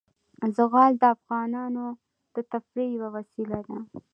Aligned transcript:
زغال 0.55 0.93
د 1.01 1.03
افغانانو 1.15 1.85
د 2.35 2.35
تفریح 2.51 2.89
یوه 2.97 3.09
وسیله 3.17 3.59
ده. 3.67 3.79